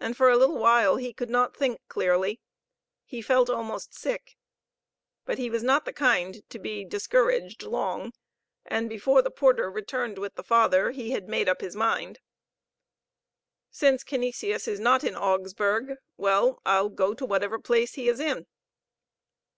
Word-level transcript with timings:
And 0.00 0.16
for 0.16 0.30
a 0.30 0.38
little 0.38 0.56
while 0.56 0.96
he 0.96 1.12
could 1.12 1.28
not 1.28 1.54
think 1.54 1.78
clearly. 1.86 2.40
He 3.04 3.20
felt 3.20 3.50
almost 3.50 3.92
sick. 3.92 4.38
But 5.26 5.36
he 5.36 5.50
was 5.50 5.62
not 5.62 5.84
the 5.84 5.92
kind 5.92 6.42
to 6.48 6.58
be 6.58 6.86
discouraged 6.86 7.62
long, 7.62 8.14
and 8.64 8.88
before 8.88 9.20
the 9.20 9.30
porter 9.30 9.70
returned 9.70 10.16
with 10.16 10.36
the 10.36 10.42
Father 10.42 10.90
he 10.92 11.10
had 11.10 11.28
made 11.28 11.50
up 11.50 11.60
his 11.60 11.76
mind. 11.76 12.18
"Since 13.70 14.04
Canisius 14.04 14.66
is 14.66 14.80
not 14.80 15.04
in 15.04 15.14
Augsburg, 15.14 15.98
well, 16.16 16.62
I'll 16.64 16.88
go 16.88 17.12
to 17.12 17.26
whatever 17.26 17.58
place 17.58 17.92
he 17.92 18.08
is 18.08 18.20
in. 18.20 18.46